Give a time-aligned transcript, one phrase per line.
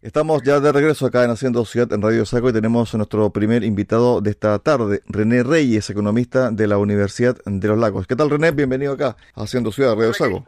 [0.00, 3.30] Estamos ya de regreso acá en Haciendo Ciudad en Radio Saco y tenemos a nuestro
[3.30, 8.06] primer invitado de esta tarde, René Reyes, economista de la Universidad de los Lagos.
[8.06, 8.52] ¿Qué tal René?
[8.52, 10.44] Bienvenido acá a Haciendo Ciudad, Radio Saco.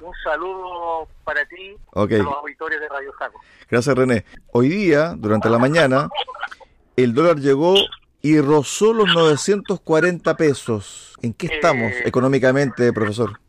[0.00, 3.40] Un saludo para ti y los auditores de Radio Saco.
[3.68, 4.24] Gracias René.
[4.52, 6.08] Hoy día, durante la mañana,
[6.94, 7.74] el dólar llegó
[8.22, 11.18] y rozó los 940 pesos.
[11.20, 13.40] ¿En qué estamos eh, económicamente, profesor?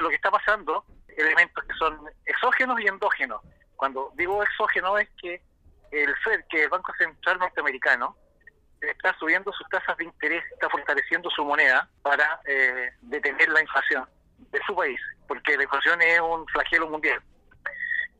[0.00, 3.40] Lo que está pasando, elementos que son exógenos y endógenos
[3.82, 5.42] cuando digo exógeno es que
[5.90, 8.16] el FED, que el Banco Central Norteamericano,
[8.80, 14.08] está subiendo sus tasas de interés, está fortaleciendo su moneda para eh, detener la inflación
[14.52, 17.20] de su país, porque la inflación es un flagelo mundial.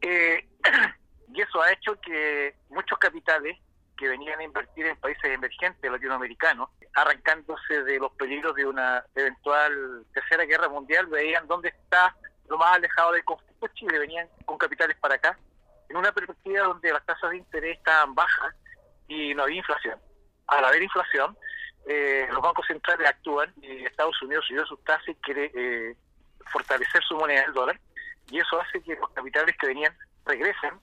[0.00, 0.44] Eh,
[1.32, 3.56] y eso ha hecho que muchos capitales
[3.96, 10.06] que venían a invertir en países emergentes latinoamericanos, arrancándose de los peligros de una eventual
[10.12, 12.16] tercera guerra mundial, veían dónde está
[12.48, 15.38] lo más alejado del conflicto Chile, venían con capitales para acá
[15.92, 18.54] en una perspectiva donde las tasas de interés estaban bajas
[19.08, 20.00] y no había inflación.
[20.46, 21.36] Al haber inflación,
[21.86, 25.94] eh, los bancos centrales actúan y Estados Unidos subió sus tasas y quiere eh,
[26.50, 27.78] fortalecer su moneda, el dólar,
[28.30, 30.80] y eso hace que los capitales que venían regresen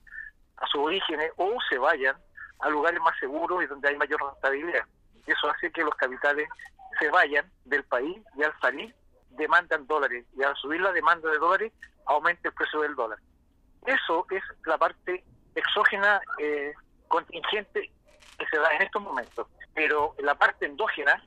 [0.57, 2.15] a sus orígenes o se vayan
[2.59, 4.85] a lugares más seguros y donde hay mayor rentabilidad.
[5.25, 6.47] Y eso hace que los capitales
[6.99, 8.93] se vayan del país y al salir
[9.31, 11.73] demandan dólares y al subir la demanda de dólares
[12.05, 13.17] aumenta el precio del dólar.
[13.85, 15.23] Eso es la parte
[15.55, 16.73] exógena eh,
[17.08, 17.91] contingente
[18.38, 19.47] que se da en estos momentos.
[19.73, 21.23] Pero la parte endógena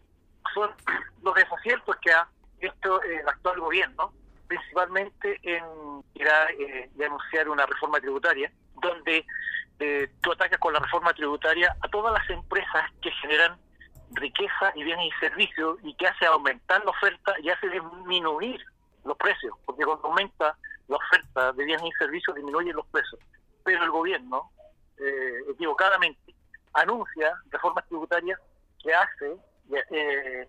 [0.54, 0.70] son
[1.22, 2.28] los desaciertos que ha
[2.60, 4.12] hecho el actual gobierno,
[4.46, 5.64] principalmente en
[6.14, 9.24] eh, anunciar una reforma tributaria, donde
[9.78, 13.58] eh, tú atacas con la reforma tributaria a todas las empresas que generan
[14.12, 18.60] riqueza y bienes y servicios y que hace aumentar la oferta y hace disminuir
[19.04, 20.56] los precios, porque cuando aumenta
[20.92, 23.18] la oferta de bienes y servicios disminuyen los precios.
[23.64, 24.50] Pero el gobierno,
[24.98, 26.34] eh, equivocadamente,
[26.74, 28.38] anuncia reformas tributarias
[28.82, 29.36] que hace
[29.90, 30.48] eh,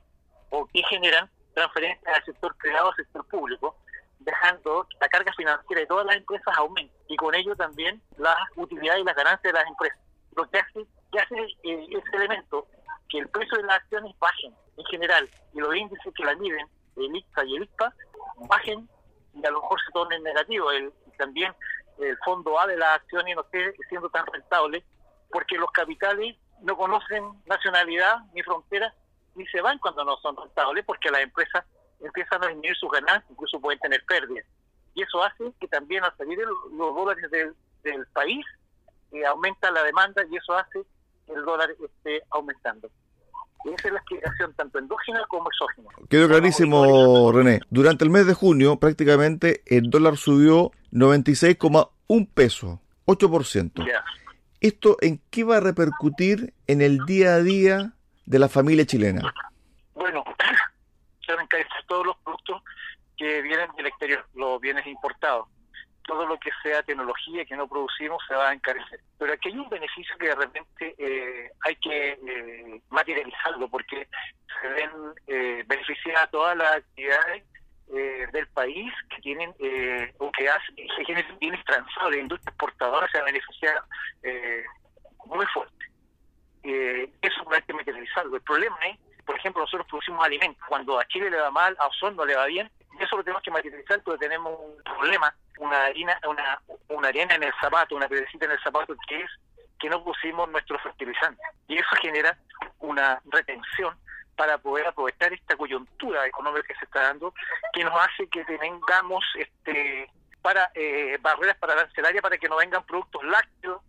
[0.49, 3.77] o que generan transferencias al sector privado al sector público,
[4.19, 9.01] dejando la carga financiera de todas las empresas aumente y con ello también las utilidades
[9.01, 9.99] y las ganancias de las empresas.
[10.35, 12.67] Lo que hace, que hace eh, ese elemento
[13.09, 16.67] que el precio de las acciones bajen en general y los índices que la miden,
[16.97, 17.93] el ICTA y el ICPA,
[18.49, 18.89] bajen
[19.33, 20.71] y a lo mejor se torne negativo.
[20.71, 21.53] El, también
[21.99, 24.83] el fondo A de las acciones no esté siendo tan rentable
[25.29, 28.93] porque los capitales no conocen nacionalidad ni frontera
[29.35, 31.65] ni se van cuando no son rentables porque las empresas
[31.99, 34.45] empiezan a disminuir sus ganancias, incluso pueden tener pérdidas.
[34.93, 36.37] Y eso hace que también al salir
[36.71, 38.45] los dólares del, del país
[39.11, 40.83] eh, aumenta la demanda y eso hace
[41.25, 42.89] que el dólar esté aumentando.
[43.65, 45.89] Esa es la explicación tanto endógena como exógena.
[46.09, 47.61] Quedó clarísimo, René.
[47.69, 53.85] Durante el mes de junio, prácticamente el dólar subió 96,1 pesos, 8%.
[54.59, 57.93] ¿Esto en qué va a repercutir en el día a día
[58.25, 59.33] de la familia chilena?
[59.93, 60.23] Bueno,
[61.25, 62.61] se van a encarecer todos los productos
[63.17, 65.47] que vienen del exterior, los bienes importados
[66.03, 68.99] todo lo que sea tecnología que no producimos se va a encarecer.
[69.17, 74.07] Pero aquí hay un beneficio que de repente eh, hay que eh, materializarlo porque
[74.61, 74.91] se ven
[75.27, 77.43] eh, beneficiadas todas las actividades
[77.93, 79.53] eh, del país que tienen
[80.19, 80.75] o que hacen,
[81.05, 83.83] generan bienes transables, la industria exportadora se va a beneficiar
[85.25, 85.85] muy fuerte.
[87.21, 88.35] eso hay que materializarlo.
[88.35, 90.63] El problema es, por ejemplo, nosotros producimos alimentos.
[90.67, 92.69] Cuando a Chile le va mal, a Osorno le va bien,
[93.03, 97.43] eso lo tenemos que materializar porque tenemos un problema, una harina, una, una arena en
[97.43, 99.31] el zapato, una piedrecita en el zapato que es
[99.79, 101.41] que no pusimos nuestro fertilizante.
[101.67, 102.37] Y eso genera
[102.79, 103.95] una retención
[104.35, 107.33] para poder aprovechar esta coyuntura económica que se está dando,
[107.73, 110.09] que nos hace que tengamos este
[110.41, 113.81] para eh, barreras para arancelaria para que no vengan productos lácteos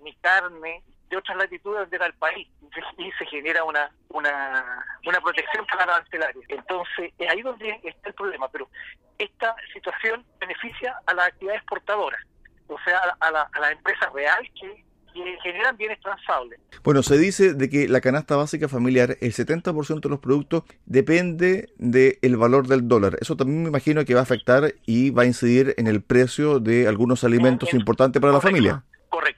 [0.00, 2.48] ni carne de otras latitudes del país
[2.98, 6.42] y se genera una una, una protección para la arancelaria.
[6.48, 8.68] Entonces, es ahí donde está el problema, pero
[9.18, 12.20] esta situación beneficia a las actividades exportadoras,
[12.68, 14.84] o sea, a, la, a las empresas reales que,
[15.42, 16.60] generan bienes transables.
[16.84, 21.70] Bueno, se dice de que la canasta básica familiar, el 70% de los productos depende
[21.76, 23.16] del valor del dólar.
[23.20, 26.60] Eso también me imagino que va a afectar y va a incidir en el precio
[26.60, 28.84] de algunos alimentos importantes para la familia.
[29.08, 29.37] Correcto.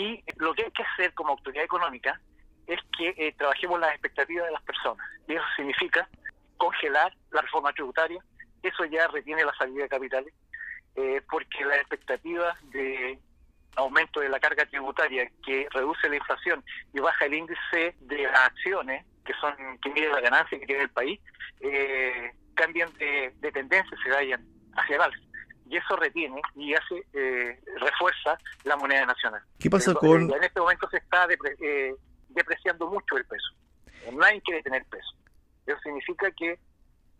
[0.00, 2.18] Y lo que hay que hacer como autoridad económica
[2.66, 5.06] es que eh, trabajemos las expectativas de las personas.
[5.28, 6.08] Y eso significa
[6.56, 8.24] congelar la reforma tributaria,
[8.62, 10.32] eso ya retiene la salida de capitales,
[10.96, 13.18] eh, porque las expectativas de
[13.76, 16.64] aumento de la carga tributaria que reduce la inflación
[16.94, 20.84] y baja el índice de las acciones, que son que mide la ganancia que tiene
[20.84, 21.20] el país,
[21.60, 24.42] eh, cambian de, tendencia, se vayan
[24.76, 25.29] hacia el.
[25.70, 29.40] Y eso retiene y hace eh, refuerza la moneda nacional.
[29.58, 30.22] ¿Qué pasa con...?
[30.22, 31.28] En este momento se está
[31.60, 31.94] eh,
[32.28, 33.54] depreciando mucho el peso.
[34.12, 35.14] Nadie quiere tener peso.
[35.66, 36.58] Eso significa que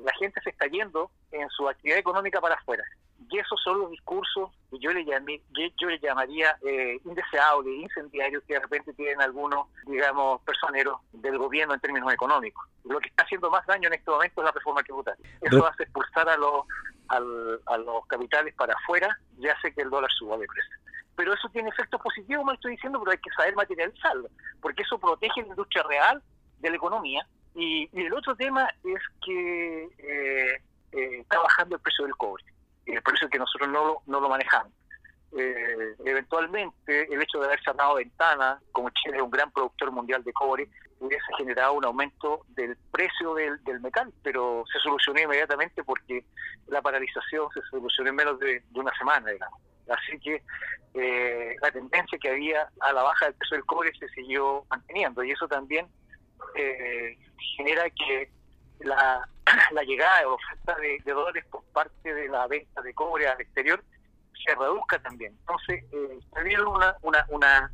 [0.01, 2.83] la gente se está yendo en su actividad económica para afuera.
[3.31, 5.41] Y esos son los discursos que yo le, llamé,
[5.81, 11.75] yo le llamaría eh, indeseables, incendiarios que de repente tienen algunos, digamos, personeros del gobierno
[11.75, 12.67] en términos económicos.
[12.83, 15.25] Lo que está haciendo más daño en este momento es la reforma tributaria.
[15.41, 16.65] Eso hace expulsar a los,
[17.11, 20.77] a los capitales para afuera y hace que el dólar suba de precio.
[21.17, 24.29] Pero eso tiene efectos positivos, me estoy diciendo, pero hay que saber materializarlo,
[24.61, 26.23] porque eso protege la industria real
[26.61, 27.27] de la economía.
[27.55, 30.63] Y, el otro tema es que eh,
[30.93, 32.45] eh, está bajando el precio del cobre,
[32.87, 34.73] el precio que nosotros no lo, no lo manejamos.
[35.33, 40.25] Eh, eventualmente el hecho de haber cerrado ventanas, como Chile es un gran productor mundial
[40.25, 40.69] de cobre,
[40.99, 46.25] hubiese generado un aumento del precio del, metal, pero se solucionó inmediatamente porque
[46.67, 49.61] la paralización se solucionó en menos de, una semana, digamos.
[49.89, 50.43] Así que
[50.95, 55.23] eh, la tendencia que había a la baja del precio del cobre se siguió manteniendo
[55.23, 55.87] y eso también
[56.57, 57.17] eh,
[57.57, 58.31] genera que
[58.81, 59.27] la,
[59.73, 63.83] la llegada de oferta de dólares por parte de la venta de cobre al exterior
[64.45, 65.35] se reduzca también.
[65.41, 66.19] Entonces, eh,
[66.67, 67.73] una, una, una,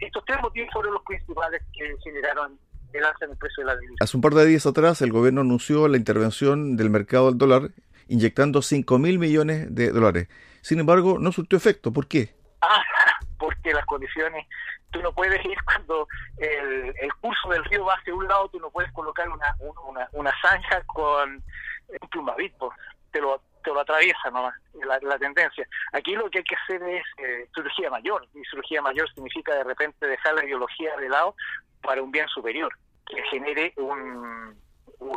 [0.00, 2.58] estos tres motivos fueron los principales que generaron
[2.92, 4.04] el alza en el precio de la divisa.
[4.04, 7.70] Hace un par de días atrás, el gobierno anunció la intervención del mercado del dólar
[8.08, 10.28] inyectando 5 mil millones de dólares.
[10.62, 11.92] Sin embargo, no surtió efecto.
[11.92, 12.34] ¿Por qué?
[12.60, 12.82] Ah,
[13.38, 14.46] porque las condiciones,
[14.90, 18.60] tú no puedes ir cuando el, el curso del río va hacia un lado, tú
[18.60, 19.54] no puedes colocar una,
[19.88, 21.42] una, una zanja con
[21.88, 22.72] un plumavispo.
[23.10, 24.54] Te lo, te lo atraviesa nomás
[25.02, 25.66] la, tendencia.
[25.92, 29.64] Aquí lo que hay que hacer es eh, cirugía mayor, y cirugía mayor significa de
[29.64, 31.34] repente dejar la ideología de lado
[31.82, 32.72] para un bien superior,
[33.08, 34.56] que genere un,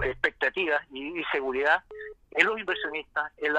[0.03, 1.83] expectativa y, seguridad
[2.31, 3.53] en los inversionistas, en,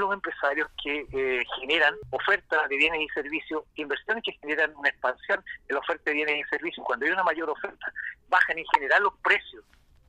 [0.00, 5.42] los empresarios que eh, generan ofertas de bienes y servicios, inversiones que generan una expansión
[5.68, 6.84] en la oferta de bienes y servicios.
[6.84, 7.92] Cuando hay una mayor oferta,
[8.28, 9.64] bajan en general los precios.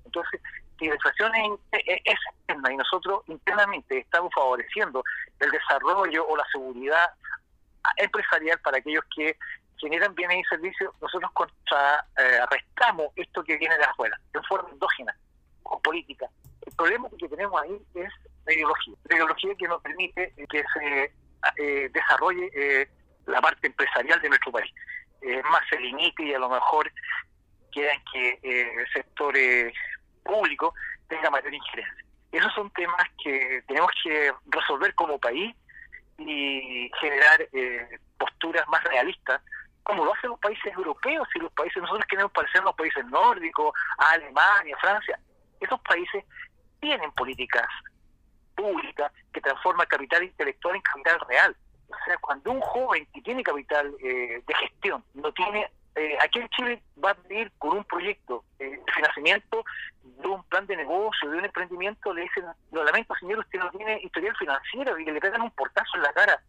[0.06, 0.42] Entonces,
[0.80, 1.32] si la inflación
[1.72, 2.20] es, es,
[3.90, 5.04] estamos favoreciendo
[5.40, 7.12] el desarrollo o la seguridad
[7.98, 9.38] empresarial para aquellos que
[9.78, 15.16] generan bienes y servicios, nosotros contrarrestamos eh, esto que viene de afuera, de forma endógena
[15.64, 16.28] o política.
[16.66, 18.10] El problema que tenemos ahí es
[18.46, 21.14] la ideología, la ideología que nos permite que se
[21.58, 22.90] eh, desarrolle eh,
[23.26, 24.72] la parte empresarial de nuestro país.
[25.52, 26.92] más se limite y a lo mejor
[27.72, 29.34] quieran que el sector
[30.24, 30.74] público
[31.08, 32.03] tenga mayor injerencia.
[32.34, 35.56] Esos son temas que tenemos que resolver como país
[36.18, 37.88] y generar eh,
[38.18, 39.40] posturas más realistas,
[39.84, 43.74] como lo hacen los países europeos y los países, nosotros queremos parecer los países nórdicos,
[43.98, 45.20] Alemania, Francia,
[45.60, 46.24] esos países
[46.80, 47.68] tienen políticas
[48.56, 51.56] públicas que transforman capital intelectual en capital real.
[51.88, 56.40] O sea, cuando un joven que tiene capital eh, de gestión no tiene eh, aquí
[56.40, 59.64] en Chile va a venir con un proyecto de financiamiento
[60.04, 63.70] de un plan de negocio, de un emprendimiento, le dicen, lo lamento señor, usted no
[63.72, 66.42] tiene historial financiero y le pegan un portazo en la cara.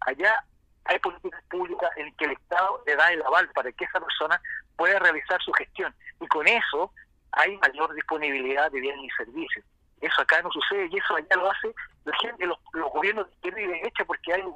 [0.00, 0.44] Allá
[0.86, 4.40] hay políticas públicas en que el Estado le da el aval para que esa persona
[4.76, 5.94] pueda realizar su gestión.
[6.20, 6.92] Y con eso
[7.32, 9.64] hay mayor disponibilidad de bienes y servicios.
[10.00, 11.72] Eso acá no sucede y eso allá lo hace
[12.04, 14.54] la gente, los, gobiernos de izquierda y de derecha porque hay un,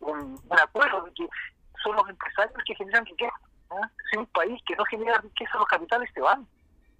[0.00, 1.26] un acuerdo de que
[1.82, 3.32] son los empresarios que generan riqueza
[4.10, 6.46] si un país que no genera riqueza, los capitales se van.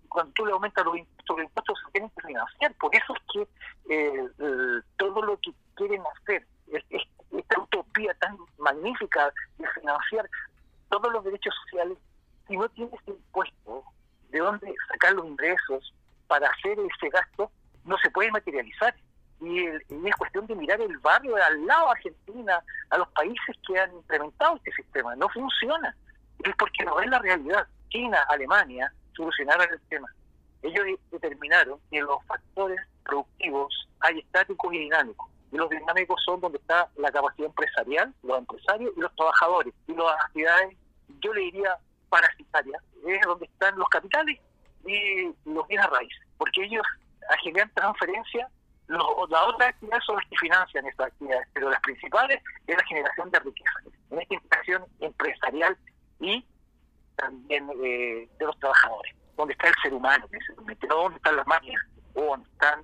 [0.09, 2.75] Cuando tú le aumentas los impuestos, los impuestos se tienen que financiar.
[2.75, 4.29] Por eso es que eh,
[4.97, 6.85] todo lo que quieren hacer, es,
[7.37, 10.29] esta utopía tan magnífica de financiar
[10.89, 11.99] todos los derechos sociales,
[12.47, 13.85] si no tienes impuesto
[14.31, 15.93] de dónde sacar los ingresos
[16.29, 17.51] para hacer ese gasto,
[17.85, 18.95] no se puede materializar.
[19.41, 23.57] Y, y, es cuestión de mirar el barrio de al lado, Argentina, a los países
[23.67, 25.15] que han implementado este sistema.
[25.17, 25.95] No funciona
[26.45, 27.67] es porque no es la realidad.
[27.89, 30.09] China, Alemania solucionaron el tema.
[30.63, 35.29] Ellos determinaron que los factores productivos hay estáticos y dinámicos.
[35.53, 39.73] Y los dinámicos son donde está la capacidad empresarial, los empresarios y los trabajadores.
[39.87, 40.77] Y las actividades,
[41.21, 41.77] yo le diría
[42.09, 44.39] parasitarias, es donde están los capitales
[44.85, 46.21] y los bienes raíces.
[46.37, 46.83] Porque ellos
[47.43, 48.49] generan transferencia,
[48.89, 53.31] las otras actividades son las que financian estas actividades, pero las principales es la generación
[53.31, 53.71] de riqueza.
[54.11, 55.77] En esta empresarial
[56.21, 56.45] y
[57.17, 61.83] también eh, de los trabajadores, donde está el ser humano, donde están las máquinas
[62.15, 62.81] o donde están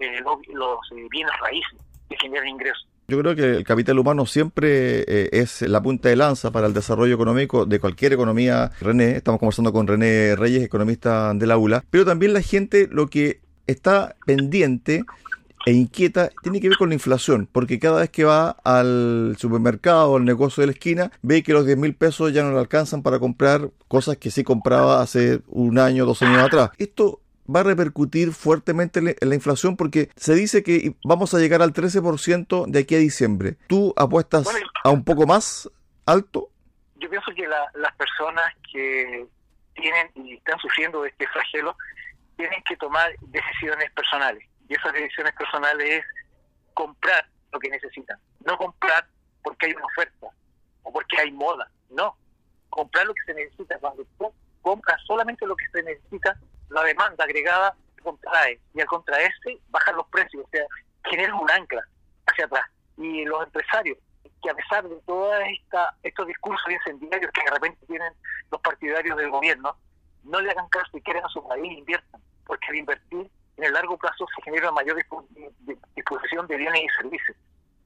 [0.00, 2.86] eh, los, eh, bienes raíces que generan ingresos.
[3.08, 5.02] Yo creo que el capital humano siempre
[5.34, 8.70] es la punta de lanza para el desarrollo económico de cualquier economía.
[8.82, 13.06] René, estamos conversando con René Reyes, economista de la ULA, pero también la gente lo
[13.06, 15.04] que está pendiente
[15.68, 20.12] e inquieta tiene que ver con la inflación, porque cada vez que va al supermercado
[20.12, 22.58] o al negocio de la esquina, ve que los 10 mil pesos ya no le
[22.58, 26.70] alcanzan para comprar cosas que sí compraba hace un año, dos años atrás.
[26.78, 27.20] Esto
[27.54, 31.74] va a repercutir fuertemente en la inflación porque se dice que vamos a llegar al
[31.74, 33.58] 13% de aquí a diciembre.
[33.66, 34.48] ¿Tú apuestas
[34.82, 35.70] a un poco más
[36.06, 36.48] alto?
[36.96, 39.26] Yo pienso que las personas que
[39.74, 41.76] tienen y están sufriendo de este flagelo
[42.38, 44.48] tienen que tomar decisiones personales.
[44.68, 46.04] Y esas decisiones personales es
[46.74, 48.18] comprar lo que necesitan.
[48.44, 49.06] No comprar
[49.42, 50.28] porque hay una oferta
[50.82, 51.70] o porque hay moda.
[51.90, 52.16] No.
[52.70, 53.78] Comprar lo que se necesita.
[53.78, 54.32] Cuando tú
[54.62, 60.06] compras solamente lo que se necesita, la demanda agregada contrae y al contraerse bajan los
[60.08, 60.64] precios, o sea,
[61.04, 61.82] genera un ancla
[62.26, 62.64] hacia atrás.
[62.96, 63.98] Y los empresarios,
[64.42, 65.34] que a pesar de todos
[66.02, 68.12] estos discursos incendiarios que de repente tienen
[68.50, 69.76] los partidarios del gobierno,
[70.24, 73.72] no le hagan caso y quieren a su país inviertan, porque al invertir en el
[73.72, 74.96] largo plazo se genera mayor
[75.96, 77.36] disposición de bienes y servicios.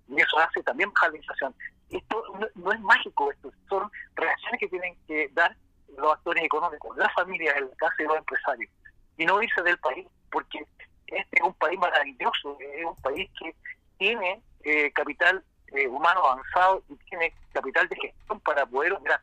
[0.07, 1.55] Y eso hace también bajar la inflación.
[1.89, 2.25] Esto
[2.57, 5.57] no, es mágico, esto son reacciones que tienen que dar
[5.97, 8.71] los actores económicos, las familias, el caso de los empresarios,
[9.17, 10.67] y no irse del país, porque
[11.07, 13.55] este es un país maravilloso, es un país que
[13.99, 19.21] tiene eh, capital eh, humano avanzado y tiene capital de gestión para poder operar.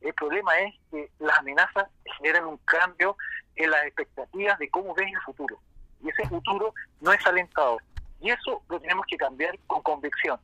[0.00, 3.16] El problema es que las amenazas generan un cambio
[3.56, 5.58] en las expectativas de cómo ves el futuro.
[6.02, 7.82] Y ese futuro no es alentador.
[8.20, 10.38] Y eso lo tenemos que cambiar con convicción.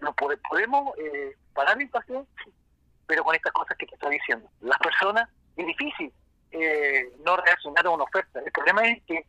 [0.00, 2.26] No podemos eh, parar la inflación,
[3.06, 4.48] pero con estas cosas que te estoy diciendo.
[4.60, 6.12] Las personas, es difícil
[6.52, 8.40] eh, no reaccionar a una oferta.
[8.44, 9.24] El problema es que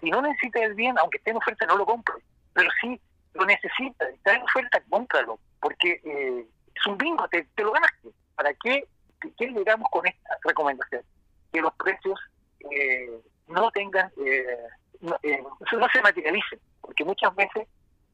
[0.00, 2.22] si no necesitas el bien, aunque esté en oferta, no lo compres.
[2.52, 3.00] Pero si
[3.34, 8.08] lo necesitas, está en oferta, cómpralo, porque eh, es un bingo, te, lo ganaste.
[8.34, 8.86] ¿Para qué,
[9.38, 11.02] qué llegamos con esta recomendación?
[11.52, 12.18] Que los precios
[12.70, 14.24] eh, no tengan, no
[15.92, 17.66] se materialicen, porque muchas veces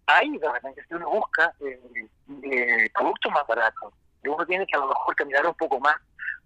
[0.06, 1.52] hay de repente, si uno busca
[2.94, 3.92] productos más baratos,
[4.28, 5.96] uno tiene que a lo mejor caminar un poco más,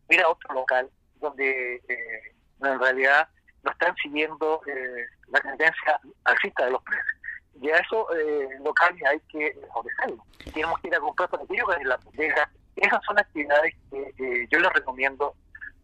[0.08, 3.28] ir a otro local donde eh, en realidad
[3.62, 7.16] no están siguiendo eh, la tendencia alcista de los precios.
[7.60, 10.24] Y a esos eh, locales hay que ofrecerlo.
[10.52, 12.50] Tenemos que ir a comprar para que la bodega.
[12.76, 15.34] Esas son actividades que yo les recomiendo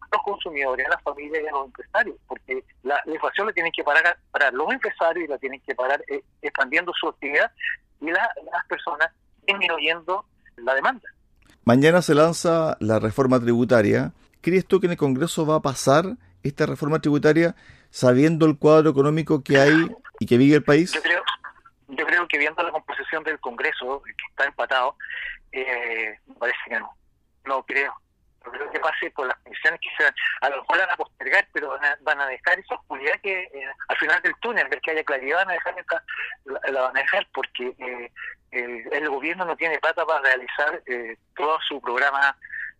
[0.01, 3.71] a los consumidores, a las familias y a los empresarios, porque la, inflación la tienen
[3.71, 6.03] que parar para los empresarios y la tienen que parar
[6.41, 7.51] expandiendo su actividad
[8.01, 9.09] y las personas
[9.45, 10.25] disminuyendo
[10.57, 11.09] la demanda.
[11.63, 14.13] Mañana se lanza la reforma tributaria.
[14.41, 16.05] ¿Crees tú que en el Congreso va a pasar
[16.43, 17.55] esta reforma tributaria
[17.89, 19.87] sabiendo el cuadro económico que hay
[20.19, 20.93] y que vive el país?
[20.93, 21.21] Yo creo,
[21.89, 24.95] yo creo que viendo la composición del Congreso, que está empatado,
[25.51, 26.89] eh, me parece que no.
[27.45, 27.93] No creo.
[28.51, 30.13] Creo que pase por las condiciones que sean.
[30.41, 33.97] A lo mejor van a postergar, pero van a, dejar esa oscuridad que eh, al
[33.97, 36.03] final del túnel, ver que haya claridad, van a dejar,
[36.45, 38.11] la, van a dejar porque eh,
[38.51, 42.35] el, gobierno no tiene plata para realizar eh, todo su programa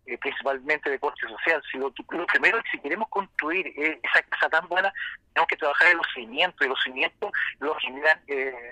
[0.07, 1.61] eh, principalmente de corte social.
[1.71, 1.91] Si lo,
[2.27, 4.91] primero si queremos construir eh, esa casa tan buena,
[5.33, 8.19] tenemos que trabajar en los cimientos, y los cimientos los generan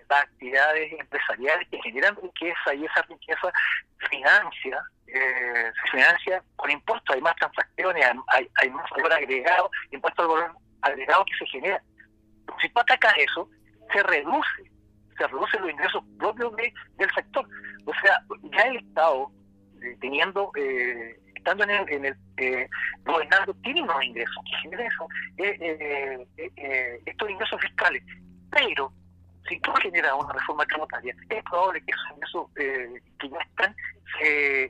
[0.10, 3.52] las actividades empresariales que generan riqueza y esa riqueza
[4.10, 10.32] financia, se financia con impuestos, hay más transacciones, hay, hay más valor agregado, impuestos al
[10.32, 11.82] valor agregado que se genera.
[12.62, 13.48] Si tú atacas eso,
[13.94, 14.76] se reduce
[15.18, 17.48] se reducen los ingresos propios del sector.
[17.86, 19.32] O sea, ya el Estado,
[19.82, 22.70] eh, teniendo, eh, estando en el, en el eh,
[23.64, 25.08] tiene unos ingresos que eso,
[27.06, 28.04] estos ingresos fiscales.
[28.52, 28.92] Pero,
[29.48, 33.76] si tú generas una reforma tributaria, es probable que esos ingresos que ya están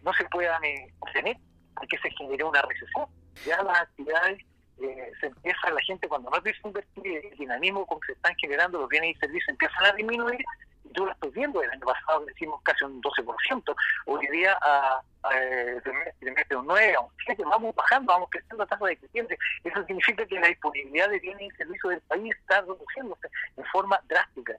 [0.03, 0.62] no se puedan
[1.00, 1.38] obtener
[1.75, 3.05] porque se genere una recesión.
[3.46, 4.39] Ya las actividades
[4.82, 8.13] eh, se empieza la gente cuando no empieza a invertir el dinamismo con que se
[8.13, 10.44] están generando los bienes y servicios empiezan a disminuir
[10.86, 13.75] y tú lo estás viendo el año pasado decimos casi un 12%
[14.06, 18.68] hoy día a, a, de un 9 a un 7 vamos bajando vamos creciendo a
[18.68, 22.62] tasa de creciente eso significa que la disponibilidad de bienes y servicios del país está
[22.62, 24.56] reduciéndose en forma drástica.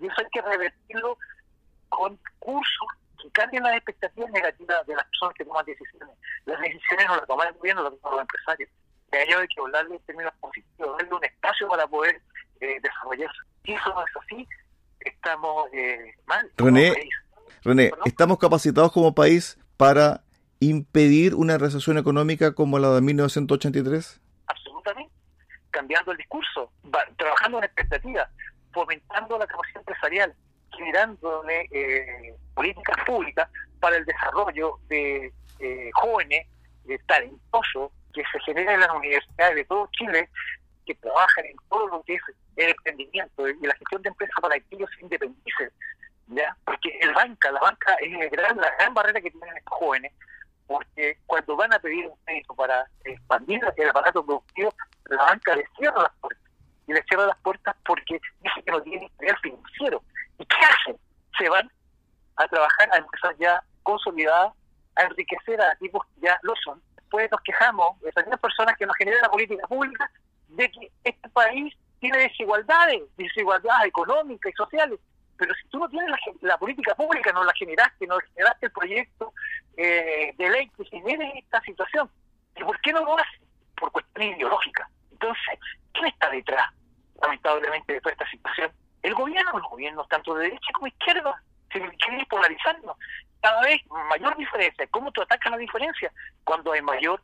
[0.00, 1.18] Y eso hay que revertirlo
[1.88, 2.88] con cursos
[3.20, 6.16] que cambien las expectativas negativas de las personas que toman decisiones.
[6.44, 8.70] Las decisiones no las toman el gobierno las toman los empresarios.
[9.10, 12.20] De ello hay que hablarle en términos positivos, darle un espacio para poder
[12.60, 13.38] eh, desarrollarse.
[13.64, 14.48] Si eso no es así,
[15.28, 16.50] estamos eh, mal.
[16.56, 16.94] René,
[17.62, 20.22] René ¿estamos capacitados como país para
[20.60, 24.20] impedir una recesión económica como la de 1983?
[24.46, 25.12] Absolutamente.
[25.70, 26.72] Cambiando el discurso,
[27.16, 28.28] trabajando en expectativas,
[28.72, 30.34] fomentando la capacidad empresarial,
[30.76, 33.48] generándole eh, políticas públicas
[33.80, 36.46] para el desarrollo de eh, jóvenes
[37.06, 40.30] talentosos que se genera en las universidades de todo Chile
[40.86, 42.22] que trabajan en todo lo que es
[42.58, 44.90] el emprendimiento y la gestión de empresas para que ellos
[46.28, 46.56] ¿ya?
[46.64, 50.12] Porque el banca, la banca es gran, la gran barrera que tienen estos jóvenes,
[50.66, 54.74] porque cuando van a pedir un crédito para expandir el aparato productivo,
[55.06, 56.44] la banca les cierra las puertas.
[56.86, 60.02] Y les cierra las puertas porque dice que no tiene historial financiero.
[60.38, 60.96] ¿Y qué hacen?
[61.38, 61.70] Se van
[62.36, 64.52] a trabajar a empresas ya consolidadas,
[64.96, 66.82] a enriquecer a tipos que ya lo son.
[66.96, 70.10] Después nos quejamos, esas personas que nos generan la política pública,
[70.48, 72.18] de que este país tiene
[72.68, 75.00] desigualdades, desigualdades económicas y sociales.
[75.36, 76.10] Pero si tú no tienes
[76.40, 79.32] la, política pública, no la generaste, no generaste el proyecto
[79.76, 82.10] eh, de ley que genere esta situación.
[82.56, 83.40] ¿Y por qué no lo haces?
[83.76, 84.88] Por cuestiones ideológicas.
[85.12, 85.58] Entonces,
[85.92, 86.66] ¿quién está detrás,
[87.22, 88.72] lamentablemente, de toda esta situación?
[89.02, 92.96] El gobierno, los gobiernos tanto de derecha como de izquierda, se quieren polarizando.
[93.40, 94.88] Cada vez mayor diferencia.
[94.90, 96.10] ¿Cómo tú atacas la diferencia?
[96.42, 97.22] Cuando hay mayor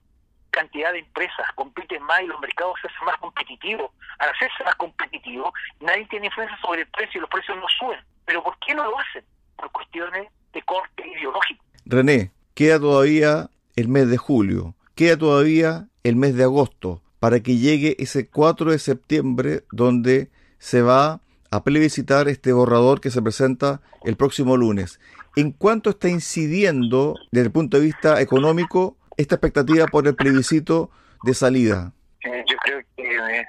[0.55, 3.91] cantidad de empresas compiten más y los mercados se hacen más competitivos.
[4.19, 7.99] Al hacerse más competitivos, nadie tiene influencia sobre el precio y los precios no suben.
[8.25, 9.25] ¿Pero por qué no lo hacen?
[9.57, 11.65] Por cuestiones de corte ideológico.
[11.85, 17.57] René, queda todavía el mes de julio, queda todavía el mes de agosto para que
[17.57, 21.21] llegue ese 4 de septiembre donde se va
[21.51, 25.01] a plebiscitar este borrador que se presenta el próximo lunes.
[25.37, 30.91] ¿En cuánto está incidiendo desde el punto de vista económico esta expectativa por el plebiscito
[31.23, 31.93] de salida?
[32.25, 33.47] Eh, yo creo que eh,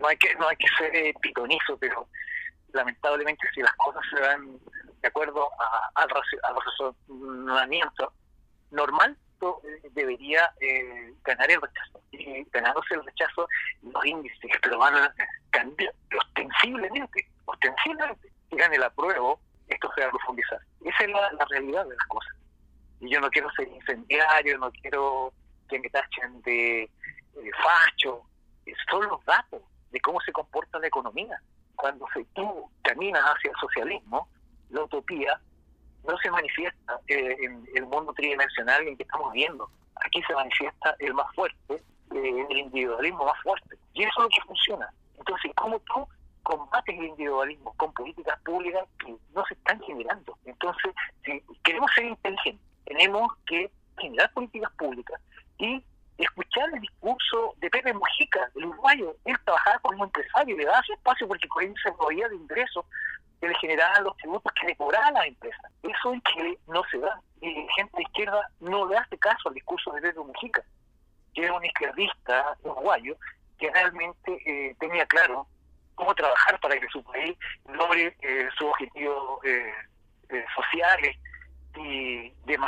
[0.00, 2.08] no hay que no hay que ser eh, pitonizo, pero
[2.72, 4.58] lamentablemente si las cosas se dan
[5.00, 8.12] de acuerdo a, al, razonamiento
[8.70, 9.16] normal,
[9.92, 10.50] debería
[11.22, 12.00] ganar el rechazo.
[12.12, 13.46] Y ganándose el rechazo,
[13.82, 15.14] los índices pero van a
[15.50, 20.60] cambiar ostensiblemente, ostensiblemente, si gane el apruebo, esto se va a profundizar.
[20.82, 22.34] Esa es la realidad de las cosas
[23.08, 25.32] yo no quiero ser incendiario, no quiero
[25.68, 26.90] que me tachen de,
[27.62, 28.22] facho,
[28.90, 31.40] son los datos de cómo se comporta la economía.
[31.76, 34.28] Cuando tú caminas hacia el socialismo,
[34.70, 35.40] la utopía
[36.06, 39.68] no se manifiesta eh, en el mundo tridimensional en que estamos viendo.
[40.04, 41.74] Aquí se manifiesta el más fuerte,
[42.14, 43.76] eh, el individualismo más fuerte.
[43.94, 44.92] Y eso es lo que funciona.
[45.18, 46.06] Entonces, ¿cómo tú
[46.42, 50.36] combates el individualismo con políticas públicas que no se están generando?
[50.44, 55.20] Entonces, si queremos ser inteligentes, tenemos que generar políticas públicas
[55.58, 55.82] y
[56.18, 59.16] escuchar el discurso de Pepe Mujica, el uruguayo.
[59.24, 62.84] Él trabajaba como empresario, le daba su espacio porque con él se movía de ingresos
[63.40, 65.68] que le generaban los tributos que le cobraban a la empresa.
[65.82, 67.20] Eso en Chile no se da.
[67.40, 70.62] Y gente de izquierda no le hace caso al discurso de Pepe Mujica,
[71.34, 73.16] que era un izquierdista uruguayo
[73.58, 75.46] que realmente eh, tenía claro
[75.94, 77.36] cómo trabajar para que su país
[77.68, 79.72] logre eh, sus objetivos eh,
[80.30, 81.16] eh sociales
[81.76, 82.58] y de,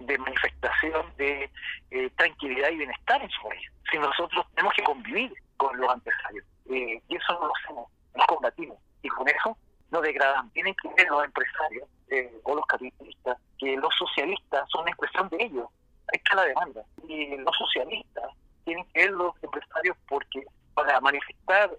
[0.00, 1.50] de manifestación de
[1.90, 3.70] eh, tranquilidad y bienestar en su país.
[3.90, 8.24] Si nosotros tenemos que convivir con los empresarios, eh, y eso no lo hacemos, no
[8.26, 9.56] combatimos, y con eso
[9.90, 10.50] no degradan.
[10.50, 15.28] Tienen que ver los empresarios eh, o los capitalistas que los socialistas son una expresión
[15.28, 15.68] de ellos.
[16.12, 16.82] Ahí está la demanda.
[17.08, 18.30] Y los socialistas
[18.64, 21.70] tienen que ver los empresarios porque para manifestar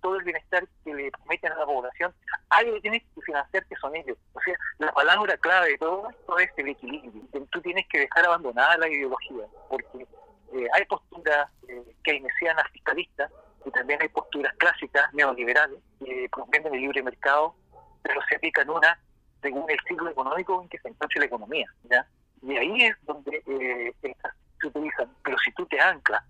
[0.00, 2.14] todo el bienestar que le prometen a la población,
[2.50, 4.16] alguien que tiene financiar que son ellos.
[4.32, 7.22] O sea, la palabra clave de todo esto es el equilibrio.
[7.50, 10.06] Tú tienes que dejar abandonada la ideología, porque
[10.54, 13.30] eh, hay posturas eh, keynesianas fiscalistas
[13.64, 17.54] y también hay posturas clásicas neoliberales que prometen el libre mercado,
[18.02, 18.98] pero se aplican una
[19.42, 21.66] según el ciclo económico en que se encuentra la economía.
[21.90, 22.06] ¿ya?
[22.42, 23.94] Y ahí es donde eh,
[24.60, 25.08] se utilizan.
[25.22, 26.22] Pero si tú te anclas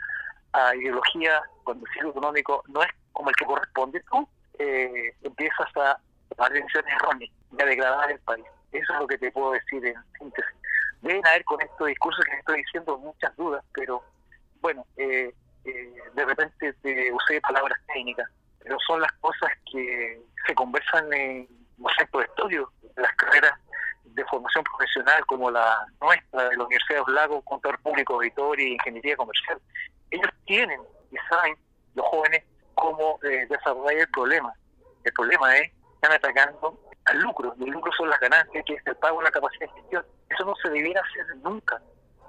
[0.53, 5.69] a ideología cuando el ciclo económico no es como el que corresponde, tú eh, empiezas
[5.77, 5.99] a
[6.47, 8.45] decisiones erróneas y a degradar el país.
[8.73, 10.55] Eso es lo que te puedo decir en síntesis.
[11.03, 14.03] Deben haber con estos discursos que estoy diciendo muchas dudas, pero
[14.61, 15.33] bueno, eh,
[15.65, 18.29] eh, de repente te usé palabras técnicas,
[18.63, 21.49] pero son las cosas que se conversan en
[21.79, 23.53] los centros de estudio, las carreras
[24.05, 28.67] de formación profesional como la nuestra, de la Universidad de los Lagos, Contador Público, Auditorio
[28.67, 29.61] y Ingeniería Comercial.
[30.11, 30.81] Ellos tienen
[31.13, 31.57] y saben,
[31.95, 32.43] los jóvenes,
[32.75, 34.53] cómo eh, desarrollar el problema.
[35.05, 38.87] El problema es están atacando al lucro, y el lucro son las ganancias, que es
[38.87, 40.07] el pago de la capacidad de gestión.
[40.31, 41.81] Eso no se debiera hacer nunca,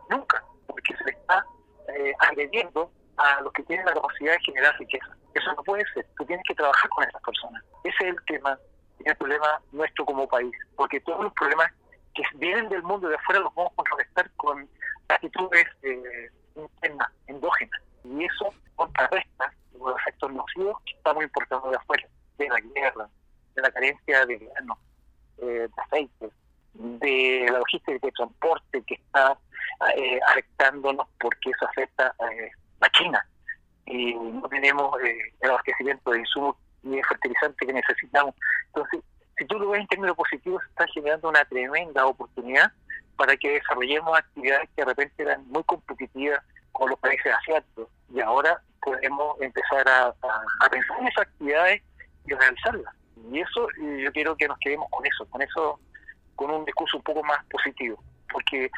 [0.09, 1.45] nunca, porque se está
[1.89, 5.15] eh, agrediendo a los que tienen la capacidad de generar riqueza.
[5.33, 7.63] Eso no puede ser, tú tienes que trabajar con esas personas.
[7.83, 8.57] Ese es el tema,
[9.05, 11.71] el problema nuestro como país, porque todos los problemas
[12.15, 14.67] que vienen del mundo de afuera los vamos a contrarrestar con
[15.09, 22.07] actitudes eh, internas, endógenas, y eso contrarresta los efectos nocivos que estamos importando de afuera,
[22.37, 23.09] de la guerra,
[23.55, 24.77] de la carencia de grano,
[25.39, 26.29] eh, de aceite,
[26.73, 29.37] de la logística de transporte que está
[29.95, 33.25] eh, afectándonos porque eso afecta eh, a China.
[33.85, 38.35] y no tenemos eh, el abastecimiento de insumos ni de fertilizantes que necesitamos.
[38.67, 39.01] Entonces,
[39.37, 42.71] si tú lo ves en términos positivos, está generando una tremenda oportunidad
[43.15, 48.21] para que desarrollemos actividades que de repente eran muy competitivas con los países asiáticos y
[48.21, 51.81] ahora podemos empezar a, a pensar en esas actividades
[52.25, 52.98] y realizarlas.
[53.31, 55.79] Y eso yo quiero que nos quedemos con eso, con eso,
[56.35, 58.01] con un discurso un poco más positivo,
[58.31, 58.69] porque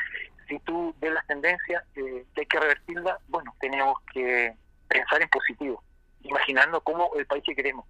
[0.48, 4.56] si tú ves las tendencias eh, que hay que revertirlas, bueno, tenemos que
[4.88, 5.84] pensar en positivo,
[6.24, 7.86] imaginando cómo el país que queremos.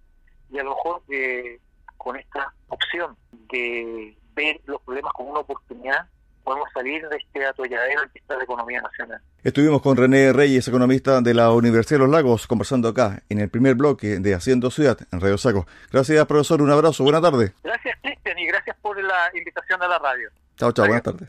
[0.50, 1.58] Y a lo mejor eh,
[1.96, 3.16] con esta opción
[3.50, 6.08] de ver los problemas como una oportunidad,
[6.42, 9.20] podemos salir de este atolladero que está la economía nacional.
[9.42, 13.48] Estuvimos con René Reyes, economista de la Universidad de los Lagos, conversando acá en el
[13.48, 15.66] primer bloque de Haciendo Ciudad en Radio Saco.
[15.90, 16.62] Gracias, profesor.
[16.62, 17.04] Un abrazo.
[17.04, 17.52] Buenas tardes.
[17.62, 20.30] Gracias, Cristian, y gracias por la invitación a la radio.
[20.56, 20.86] Chao, chao.
[20.86, 21.20] Buenas tardes.